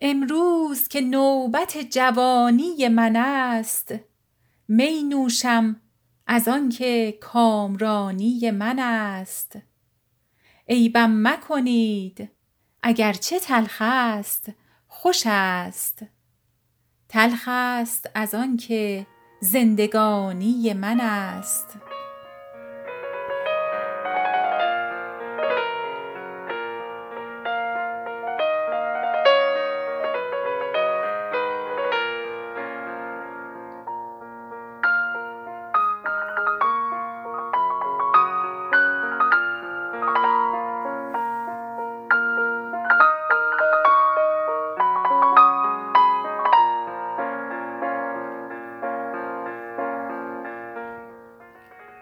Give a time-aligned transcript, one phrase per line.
[0.00, 3.94] امروز که نوبت جوانی من است
[4.68, 5.80] می نوشم
[6.26, 9.58] از آنکه کامرانی من است.
[10.68, 12.30] عیبم مکنید
[12.82, 14.52] اگر چه تلخ است
[14.88, 16.02] خوش است.
[17.08, 19.06] تلخ است از آنکه
[19.40, 21.78] زندگانی من است.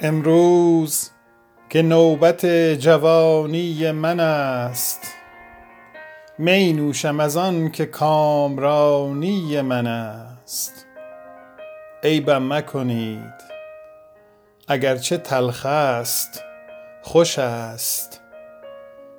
[0.00, 1.10] امروز
[1.68, 5.14] که نوبت جوانی من است
[6.38, 10.86] می نوشم از آنکه کامرانی من است.
[12.02, 13.34] عیبم مکنید
[14.68, 16.42] اگر چه تلخ است
[17.02, 18.20] خوش است.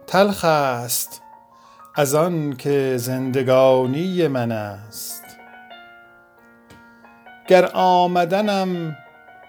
[0.08, 1.22] تلخ است
[1.96, 5.24] از آنکه زندگانی من است.
[7.48, 8.98] گر آمدنم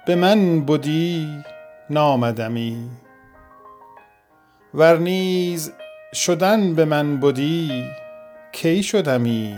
[0.06, 1.44] به من بدی
[1.90, 2.90] نامدمی.
[4.74, 5.72] ور نیز
[6.14, 7.84] شدن به من بدی
[8.52, 9.56] کی شدمی؟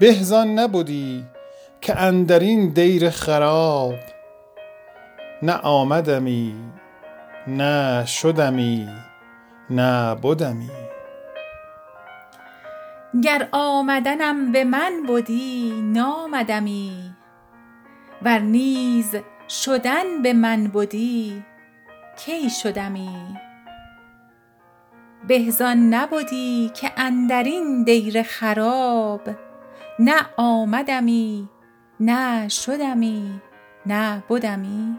[0.00, 1.24] به زان نبدی
[1.80, 3.94] که اندرین دیر خراب
[5.42, 6.54] نه آمدمی
[7.46, 8.88] نه شدمی
[9.70, 10.70] نه بدمی.
[13.24, 17.16] گر آمدنم به من بدی نامدمی.
[18.26, 19.16] ور نیز
[19.48, 21.44] شدن به من بدی
[22.24, 23.36] کی شدمی؟
[25.28, 29.20] به زان نبدی که اندرین دیر خراب
[29.98, 31.48] نه آمدمی
[32.00, 33.40] نه شدمی
[33.86, 34.98] نه بدمی؟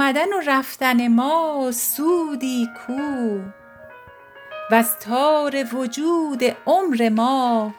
[0.00, 3.40] آمدن و رفتن ما سودی کو.
[4.70, 7.74] وز تار وجود عمر ما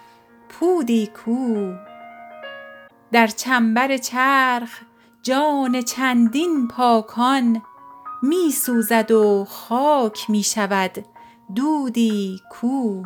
[0.50, 1.74] پودی کو.
[3.12, 4.80] در چنبر چرخ
[5.24, 7.62] جان چندین پاکان
[8.24, 11.06] می سوزد و خاک می شود
[11.56, 13.04] دودی کو.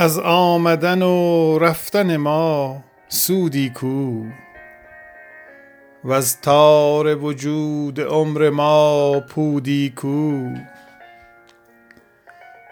[0.00, 4.24] از آمدن و رفتن ما سودی کو.
[6.04, 10.48] وز تار وجود عمر ما پودی کو.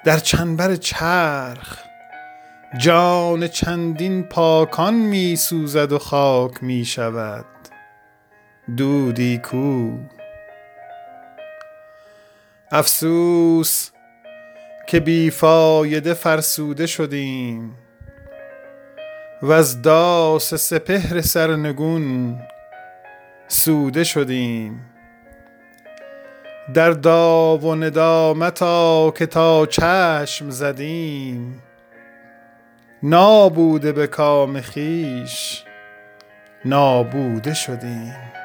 [0.04, 1.78] در چنبر چرخ
[2.78, 7.46] جان چندین پاکان می سوزد و خاک می شود
[8.76, 9.90] دودی کو.
[12.70, 13.90] افسوس
[14.88, 17.74] که بی فایده فرسوده شدیم
[19.42, 22.38] وز داس سپهر سرنگون
[23.48, 24.80] سوده شدیم.
[26.74, 31.62] دردا و ندامتا که تا چشم زدیم
[33.02, 35.64] نابوده به کام خویش
[36.64, 38.37] نابوده شدیم.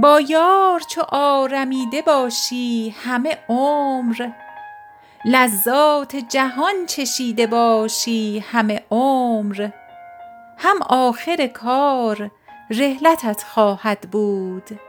[0.00, 4.28] با یار چو آرمیده باشی همه عمر.
[5.24, 9.70] لذات جهان چشیده باشی همه عمر.
[10.58, 12.30] هم آخر کار
[12.70, 14.80] رحلتت خواهد بود.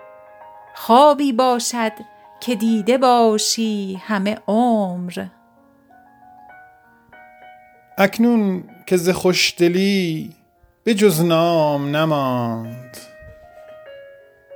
[0.75, 1.93] خوابی باشد
[2.39, 5.25] که دیده باشی همه عمر.
[7.97, 10.35] اکنون که ز خوشدلی
[10.83, 13.08] به جز نام نماند.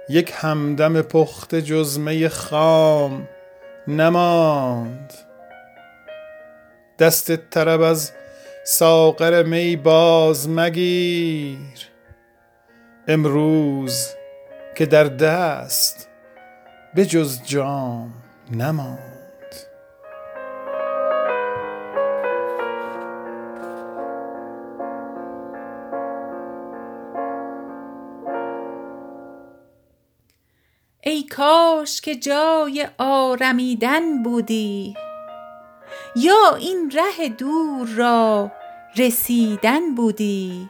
[0.10, 3.28] یک همدم پخته جز می خام
[3.88, 5.14] نماند.
[7.00, 8.12] دست طرب از
[8.64, 11.90] ساغر می باز مگیر.
[13.08, 14.08] امروز
[14.76, 16.10] که در دست
[16.96, 18.14] به جز جام
[18.52, 19.13] نماند.
[31.14, 34.96] ای کاش که جای آرمیدن بودی.
[36.16, 38.52] یا این ره دور را
[38.98, 40.70] رسیدن بودی.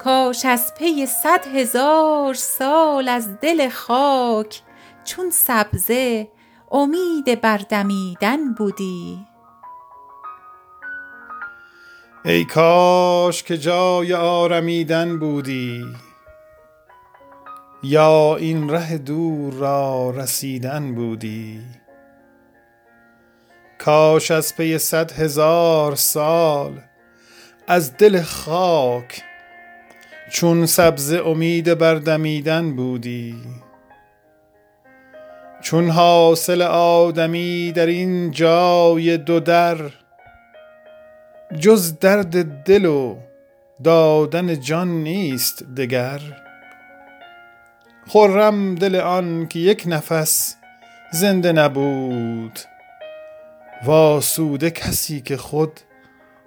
[0.00, 4.62] کاش از پی صد هزار سال از دل خاک
[5.04, 6.28] چون سبزه
[6.72, 9.26] امید بر دمیدن بودی.
[12.24, 15.84] ای کاش که جای آرمیدن بودی.
[17.82, 21.60] یا این ره دور را رسیدن بودی؟
[23.78, 26.80] کاش از پی صد هزار سال
[27.66, 29.22] از دل خاک
[30.32, 33.36] چون سبزه امید بر دمیدن بودی.
[35.62, 39.76] چون حاصل آدمی در این جای دو در
[41.58, 43.16] جز درد دل و
[43.84, 46.41] دادن جان نیست دگر.
[48.08, 50.56] خرم دل آن که یک نفس
[51.12, 52.58] زنده نبود.
[53.84, 55.80] وآسوده کسی که خود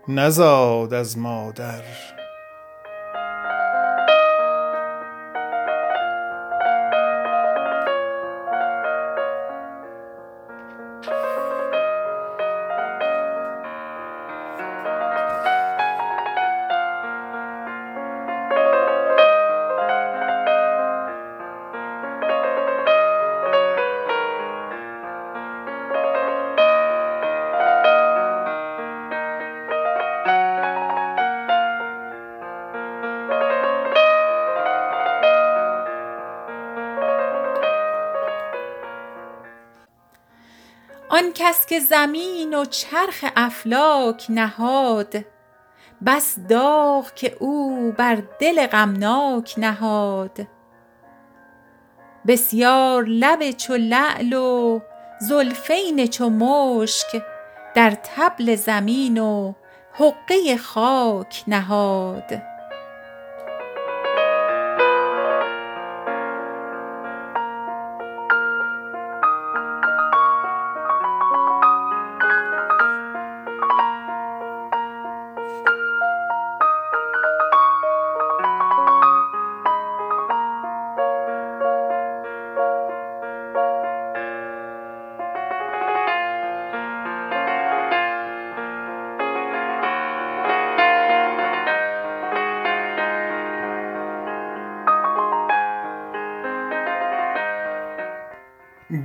[0.07, 1.83] نزاد از مادر.
[41.45, 45.15] کس که زمین و چرخ افلاک نهاد
[46.05, 50.47] بس داغ که او بر دل غمناک نهاد.
[52.27, 54.79] بسیار لب چو لعل و
[55.21, 57.23] زلفین چو مشک
[57.75, 59.53] در طبل زمین و
[59.93, 62.41] حقه خاک نهاد.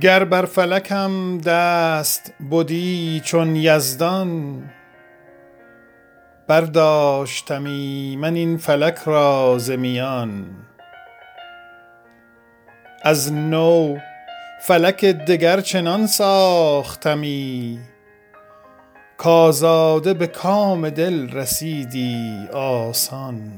[0.01, 4.63] گر بر فلکم دست بدی چون یزدان
[6.47, 10.45] برداشتمی من این فلک را ز میان.
[13.03, 13.97] از نو
[14.61, 17.79] فلک دگر چنان ساختمی
[19.17, 23.51] کآزاده به کام دل رسیدی آسان.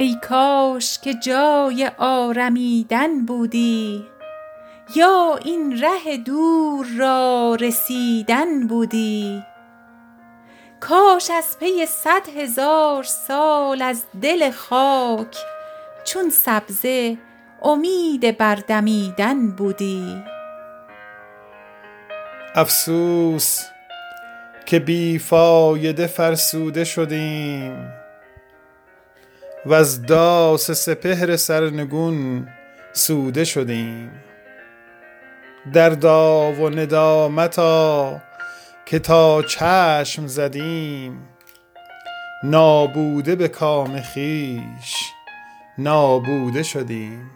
[0.00, 4.06] ای کاش که جای آرمیدن بودی
[4.96, 9.42] یا این ره دور را رسیدن بودی.
[10.80, 15.36] کاش از پی صد هزار سال از دل خاک
[16.04, 17.18] چون سبزه
[17.62, 20.24] امید بر دمیدن بودی.
[22.54, 23.60] افسوس
[24.66, 27.99] که بی فایده فرسوده شدیم.
[29.66, 32.48] وز داس سپهر سرنگون
[32.92, 34.10] سوده شدیم.
[35.72, 38.20] دردا و ندامتا
[38.86, 41.28] که تا چشم زدیم
[42.44, 44.94] نابوده به کام خویش
[45.78, 47.30] نابوده شدیم.